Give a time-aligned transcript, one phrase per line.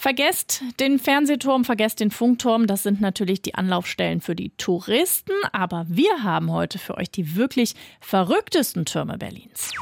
[0.00, 2.68] Vergesst den Fernsehturm, vergesst den Funkturm.
[2.68, 5.32] Das sind natürlich die Anlaufstellen für die Touristen.
[5.50, 9.72] Aber wir haben heute für euch die wirklich verrücktesten Türme Berlins.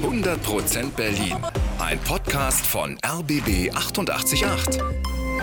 [0.00, 1.36] 100% Berlin.
[1.78, 4.80] Ein Podcast von RBB 888.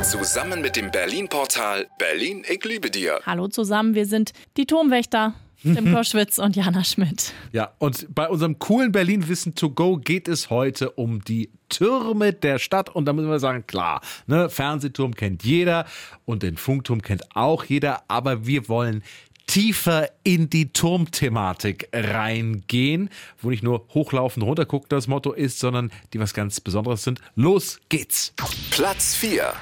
[0.02, 3.20] Zusammen mit dem Berlin-Portal Berlin, ich liebe dir.
[3.28, 5.36] Hallo zusammen, wir sind die Turmwächter.
[5.64, 7.34] Tim Koschwitz und Jana Schmidt.
[7.54, 12.60] Ja, und bei unserem coolen Berlin-Wissen to go geht es heute um die Türme der
[12.60, 12.90] Stadt.
[12.90, 15.86] Und da müssen wir sagen, klar, ne, Fernsehturm kennt jeder
[16.26, 19.04] und den Funkturm kennt auch jeder, aber wir wollen
[19.48, 23.10] tiefer in die Turmthematik reingehen,
[23.42, 27.22] wo nicht nur hochlaufen, runtergucken das Motto ist, sondern die was ganz Besonderes sind.
[27.36, 28.34] Los geht's!
[28.72, 29.54] Platz 4.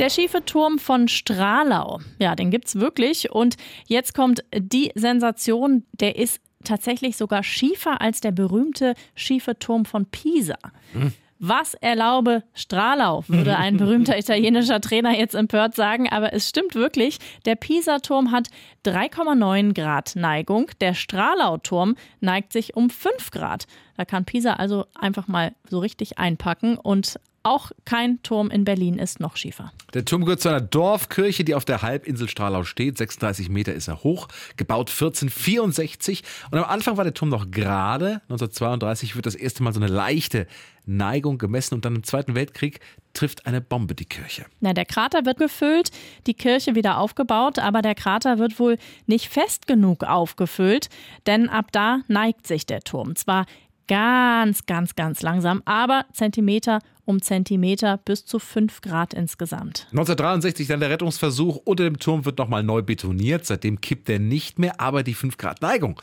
[0.00, 2.00] Der schiefe Turm von Stralau.
[2.18, 3.32] Ja, den gibt's wirklich.
[3.32, 5.84] Und jetzt kommt die Sensation.
[5.92, 10.56] Der ist tatsächlich sogar schiefer als der berühmte schiefe Turm von Pisa.
[10.94, 11.12] Hm.
[11.38, 16.08] Was erlaube Stralau, würde ein berühmter italienischer Trainer jetzt empört sagen.
[16.08, 17.18] Aber es stimmt wirklich.
[17.44, 18.48] Der Pisa-Turm hat
[18.86, 20.70] 3,9 Grad Neigung.
[20.80, 23.66] Der Stralau-Turm neigt sich um 5 Grad.
[23.98, 26.78] Da kann Pisa also einfach mal so richtig einpacken.
[26.78, 29.72] Und auch kein Turm in Berlin ist noch schiefer.
[29.94, 32.98] Der Turm gehört zu einer Dorfkirche, die auf der Halbinsel Stralau steht.
[32.98, 36.22] 36 Meter ist er hoch, gebaut 1464.
[36.50, 38.20] Und am Anfang war der Turm noch gerade.
[38.28, 40.46] 1932 wird das erste Mal so eine leichte
[40.86, 42.80] Neigung gemessen und dann im Zweiten Weltkrieg
[43.12, 44.46] trifft eine Bombe die Kirche.
[44.60, 45.90] Na, der Krater wird gefüllt,
[46.26, 50.88] die Kirche wieder aufgebaut, aber der Krater wird wohl nicht fest genug aufgefüllt,
[51.26, 53.16] denn ab da neigt sich der Turm.
[53.16, 53.46] Zwar
[53.90, 59.88] ganz, ganz, ganz langsam, aber Zentimeter um Zentimeter bis zu 5 Grad insgesamt.
[59.90, 61.56] 1963 dann der Rettungsversuch.
[61.64, 63.44] Unter dem Turm wird nochmal neu betoniert.
[63.46, 66.00] Seitdem kippt er nicht mehr, aber die 5 Grad Neigung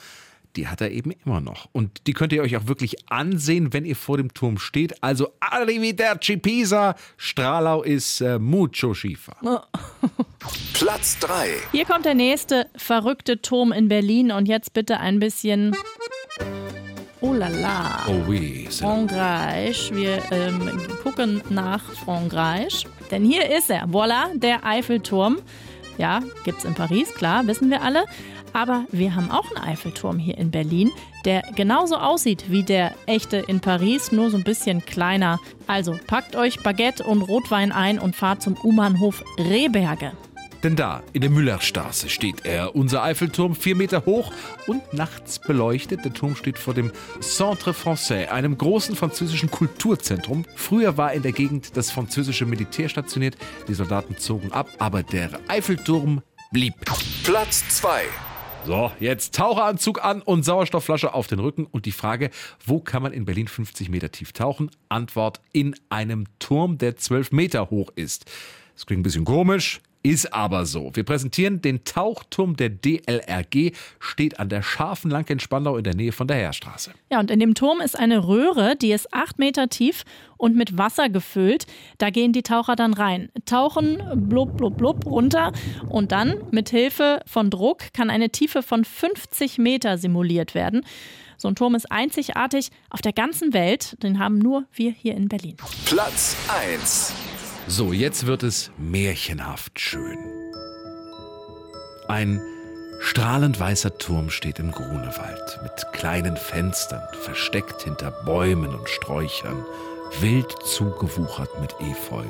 [0.58, 1.70] die hat er eben immer noch.
[1.72, 5.04] Und die könnt ihr euch auch wirklich ansehen, wenn ihr vor dem Turm steht.
[5.04, 9.38] Also Arrivederci Pisa, Stralau ist äh, mucho schiefer.
[10.74, 11.50] Platz 3.
[11.72, 15.76] Hier kommt der nächste verrückte Turm in Berlin und jetzt bitte ein bisschen
[17.20, 18.06] Oh la la.
[18.08, 18.68] Oh oui.
[18.70, 19.92] Frankreich.
[19.94, 22.86] Wir ähm, gucken nach Frankreich.
[23.10, 23.88] Denn hier ist er.
[23.88, 25.38] Voilà, der Eiffelturm.
[25.98, 28.06] Ja, gibt's in Paris, klar, wissen wir alle.
[28.54, 30.92] Aber wir haben auch einen Eiffelturm hier in Berlin,
[31.26, 35.40] der genauso aussieht wie der echte in Paris, nur so ein bisschen kleiner.
[35.66, 40.12] Also packt euch Baguette und Rotwein ein und fahrt zum U-Bahnhof Rehberge.
[40.64, 44.34] Denn da, in der Müllerstraße, steht er, unser Eiffelturm, vier Meter hoch
[44.66, 46.04] und nachts beleuchtet.
[46.04, 46.92] Der Turm steht vor dem
[47.22, 50.46] Centre Français, einem großen französischen Kulturzentrum.
[50.56, 53.38] Früher war in der Gegend das französische Militär stationiert.
[53.68, 56.74] Die Soldaten zogen ab, aber der Eiffelturm blieb.
[57.24, 58.04] Platz 2.
[58.66, 61.66] So, jetzt Taucheranzug an und Sauerstoffflasche auf den Rücken.
[61.68, 62.32] Und die Frage,
[62.66, 64.72] wo kann man in Berlin 50 Meter tief tauchen?
[64.90, 68.26] Antwort, in einem Turm, der 12 Meter hoch ist.
[68.76, 70.92] Das klingt ein bisschen komisch, ist aber so.
[70.94, 75.96] Wir präsentieren den Tauchturm der DLRG, steht an der scharfen Lang in Spandau in der
[75.96, 76.92] Nähe von der Heerstraße.
[77.12, 80.04] Ja, und in dem Turm ist eine Röhre, die ist acht Meter tief
[80.38, 81.66] und mit Wasser gefüllt.
[81.98, 85.52] Da gehen die Taucher dann rein, tauchen blub, blub, blub runter
[85.90, 90.86] und dann mit Hilfe von Druck kann eine Tiefe von 50 Meter simuliert werden.
[91.38, 94.02] So ein Turm ist einzigartig auf der ganzen Welt.
[94.02, 95.58] Den haben nur wir hier in Berlin.
[95.86, 97.14] Platz 1.
[97.70, 100.18] So, jetzt wird es märchenhaft schön.
[102.08, 102.42] Ein
[103.02, 109.66] strahlend weißer Turm steht im Grunewald mit kleinen Fenstern, versteckt hinter Bäumen und Sträuchern,
[110.22, 112.24] wild zugewuchert mit Efeu.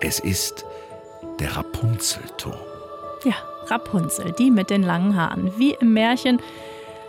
[0.00, 0.64] Es ist
[1.38, 2.58] der Rapunzelturm.
[3.24, 3.36] Ja,
[3.68, 5.52] Rapunzel, die mit den langen Haaren.
[5.58, 6.42] Wie im Märchen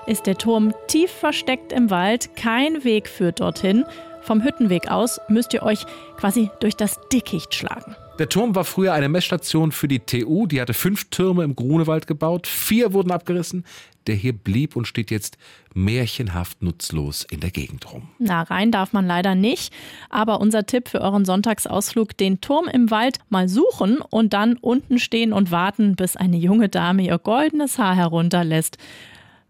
[0.06, 3.84] ist der Turm tief versteckt im Wald, kein Weg führt dorthin
[4.28, 5.86] vom Hüttenweg aus müsst ihr euch
[6.18, 7.96] quasi durch das Dickicht schlagen.
[8.20, 10.48] Der Turm war früher eine Messstation für die TU.
[10.48, 12.48] Die hatte fünf Türme im Grunewald gebaut.
[12.48, 13.64] Vier wurden abgerissen.
[14.08, 15.38] Der hier blieb und steht jetzt
[15.74, 18.10] märchenhaft nutzlos in der Gegend rum.
[18.18, 19.72] Na, rein darf man leider nicht.
[20.10, 24.98] Aber unser Tipp für euren Sonntagsausflug: den Turm im Wald mal suchen und dann unten
[24.98, 28.78] stehen und warten, bis eine junge Dame ihr goldenes Haar herunterlässt.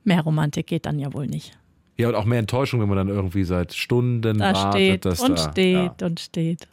[0.04, 1.58] Mehr Romantik geht dann ja wohl nicht.
[2.00, 4.72] Ja, und auch mehr Enttäuschung, wenn man dann irgendwie seit Stunden da wartet.
[4.72, 6.06] Steht dass und da, steht ja.
[6.08, 6.68] und steht.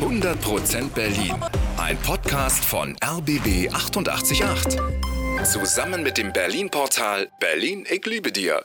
[0.00, 1.34] 100% Berlin.
[1.78, 4.78] Ein Podcast von RBB 888.
[5.42, 8.62] Zusammen mit dem Berlin-Portal Berlin, ich liebe dir.